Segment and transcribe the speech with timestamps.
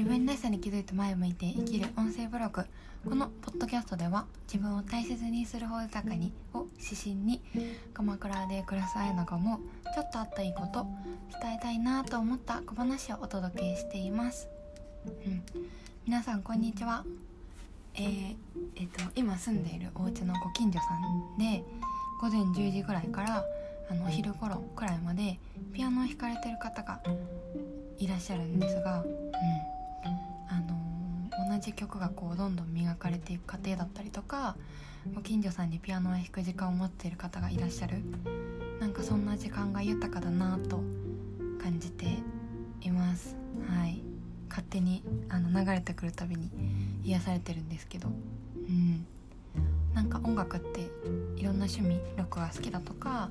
[0.00, 2.64] 自分らしさに気づいて前を向いて生きる音声ブログ。
[3.06, 7.42] このポッドキャストでは自分を大切にする方豊かにを指針に
[7.92, 9.58] 鎌倉で暮らすあやなが思う
[9.94, 10.86] ちょっとあったいいこと
[11.42, 14.48] 伝えたいなと思った小話をお届けしています、
[15.04, 15.42] うん、
[16.06, 17.04] 皆さんこんにちは。
[17.94, 18.36] えー、
[18.76, 21.62] えー、と今住んでいるお家のご近所さんで
[22.22, 23.44] 午前10時ぐらいから
[23.90, 25.38] あのお昼頃くらいまで
[25.74, 27.02] ピアノを弾かれてる方が
[27.98, 29.79] いらっしゃるんですが、うん。
[30.50, 34.56] あの、同じ曲がこうどんどん磨かれていく過程だったりとか
[35.14, 38.02] ご近所さんにピアノを弾く時間を持っている方がいらっしゃる。
[38.80, 40.82] なんかそんな時間が豊かだなと
[41.62, 42.18] 感じて
[42.82, 43.36] います。
[43.68, 44.02] はい。
[44.48, 46.50] 勝手にあの流れてくるたびに
[47.04, 48.08] 癒されてるんですけど。
[48.08, 49.06] うん。
[49.94, 50.90] なんか音楽って
[51.36, 53.30] いろんな趣味ロックが好きだとか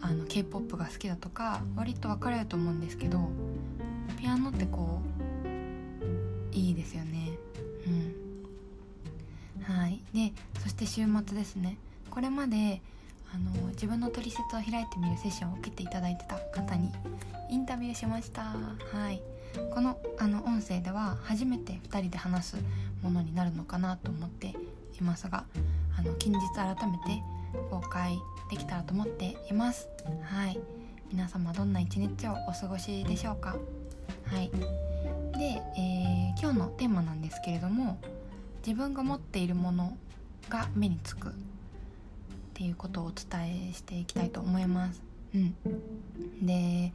[0.00, 3.28] あの k p o p が好きだとか割と分かれると思うんですけど
[4.18, 5.09] ピアノってこう
[6.52, 7.30] いいですよね。
[7.86, 7.90] う
[9.60, 9.74] ん。
[9.74, 10.00] はい。
[10.14, 11.76] でそして週末ですね。
[12.10, 12.80] これまで
[13.32, 16.90] あの自分の取説を開いてみるセッションを受けていただいてた方に
[17.48, 18.42] インタビューしました。
[18.42, 19.22] はい。
[19.72, 22.56] このあの音声では初めて2人で話す
[23.02, 24.54] ものになるのかなと思って
[25.00, 25.44] いますが
[25.98, 27.22] あの近日改めて
[27.70, 28.16] 公開
[28.50, 29.88] できたらと思っています。
[30.24, 30.58] はい。
[31.12, 33.56] 皆様どんな一日をお過ごしでしょうか。
[34.26, 34.48] はい。
[35.36, 35.89] で、え、
[36.40, 37.98] 今日のテーマなんですけれども
[38.66, 39.98] 自分が持っているもの
[40.48, 41.32] が目につくっ
[42.54, 45.02] ていうことをお伝えしていきたいと思います。
[45.34, 45.54] うん、
[46.42, 46.92] で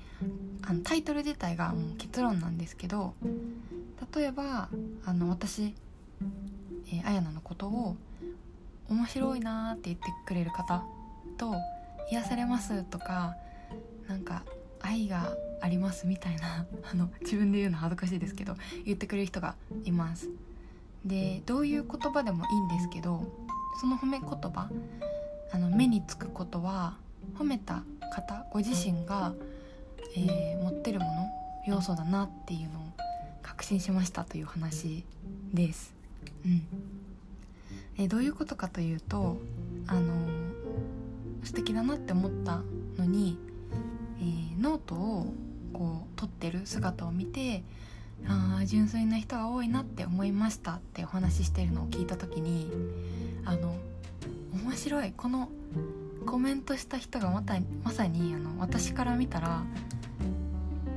[0.68, 3.14] あのタイトル自体がもう結論なんですけど
[4.16, 4.68] 例えば
[5.06, 5.74] あの私、
[6.92, 7.96] えー、あやなのことを
[8.90, 10.84] 面白いなって言ってくれる方
[11.38, 11.54] と
[12.12, 13.36] 癒されますとか
[14.08, 14.44] なんか
[14.82, 20.30] 愛がありますみたいな あの自分で言うの恥ずかしいですけど言ってくれる人がいます
[21.04, 23.26] でどういう言葉でもいいんですけど
[23.82, 24.70] その褒め言葉
[25.52, 26.98] あの目につくことは
[27.38, 27.84] 褒めた
[28.14, 29.34] 方ご自身が、
[30.16, 31.12] えー、持ってるもの
[31.68, 32.84] 要素だなっていうのを
[33.42, 35.04] 確信しましたという話
[35.54, 35.94] です。
[36.46, 36.68] うん
[37.98, 39.38] えどういうことかというと
[39.88, 40.14] あの
[41.44, 42.62] 素敵だなって思った
[42.98, 43.38] のに、
[44.20, 45.15] えー、ノートを
[46.48, 47.64] ってる姿を見て
[48.28, 52.72] あ純粋な人が多いなって思いましたってお話ししてるのを聞いた時に
[53.46, 53.76] あの
[54.54, 55.14] 面白い。
[55.16, 55.50] この
[56.26, 59.64] コメントした人がまたまさにあの私から見たら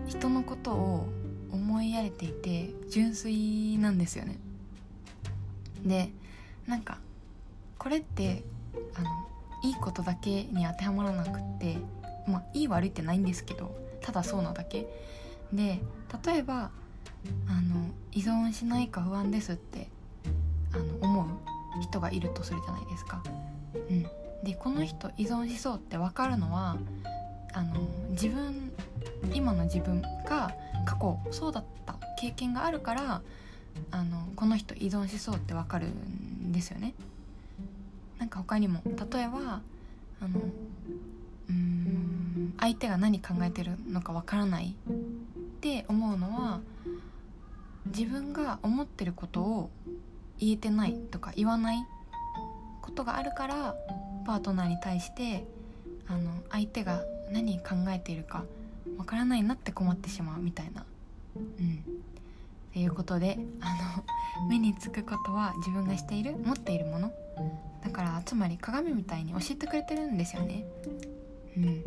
[0.07, 1.09] 人のことを
[1.51, 4.39] 思いやれていて純粋なんですよね。
[5.85, 6.11] で
[6.67, 6.99] なんか
[7.79, 8.43] これって
[8.95, 9.09] あの
[9.65, 11.77] いいことだけに当てはまらなくって
[12.27, 14.87] まあいい悪いってないんですけどただそうなだけ
[15.53, 15.81] で
[16.25, 16.71] 例えば
[17.49, 19.89] あの依存しないか不安ですって
[20.73, 23.23] あの思う人がいるとするじゃないですか。
[23.89, 24.03] うん、
[24.45, 26.77] でこの人依存しそうって分かるのは
[27.53, 28.73] あの自分
[29.33, 30.55] 今の自分が
[30.85, 33.23] 過去そうだった経験があるから
[33.91, 36.95] あのこの人依存しそうって分かるんですよね。
[38.19, 39.61] なんか他にも例えば
[40.21, 40.41] あの
[41.49, 44.75] うーん相手が何考えてるのか分からない
[45.61, 46.61] て思うのは
[47.87, 49.71] 自分が思ってることを
[50.39, 51.79] 言えてないとか言わない
[52.83, 53.75] ことがあるから
[54.27, 55.47] パートナーに対して
[56.07, 58.45] あの相手が何考えているか
[58.97, 60.85] わからないなって困ってしまうみたいな。
[61.37, 61.43] うん。
[61.51, 64.05] っていうことであ
[64.41, 67.13] の目につくことは自分がしている持っているもの。
[67.83, 70.65] だからつまり鏡みたいに教えてくれてるんですよね。
[71.57, 71.85] うん。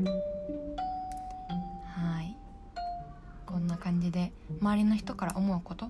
[3.62, 5.90] んな感じで周りの人から思うこと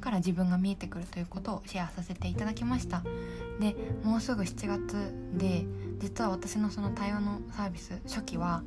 [0.00, 3.02] から自分が見えてくるということをシェアさせていただきました。
[3.60, 5.64] でもうすぐ7月で
[6.00, 8.62] 実は私のその対話のサービス初期は、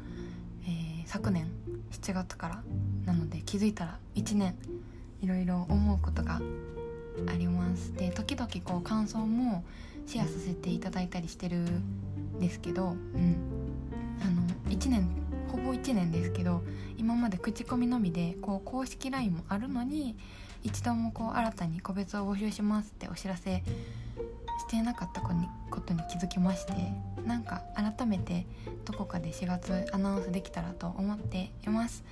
[0.65, 1.47] えー、昨年
[1.91, 2.63] 7月から
[3.05, 4.55] なので気づいたら1年
[5.21, 6.41] いろいろ思うことが
[7.27, 7.93] あります。
[7.93, 9.63] で時々こう感想も
[10.07, 13.35] シェアさせていただいたりしてるんですけど、うん、
[14.21, 15.07] あの1年
[15.49, 16.63] ほぼ1年ですけど
[16.97, 20.15] 今まで口コミのみでこう公式 LINE もあるのに
[20.63, 23.63] 一度もこう新たに個別を募集しますってお知らせ
[24.59, 25.29] していなかったこ
[25.81, 26.73] とに気づきまして
[27.25, 28.45] なんか改めて
[28.85, 32.03] どこかで4月アナウンスできたらと思っています。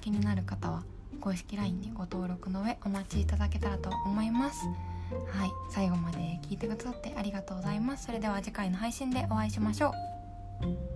[0.00, 0.82] 気になる方は
[1.20, 4.66] 公式 LINE にご登録の上お待ちいただけたらと思います。
[4.66, 8.06] はい最後まで聞いてくださってありがとうございます。
[8.06, 10.93] それでは次回の配信でお会いしましょう。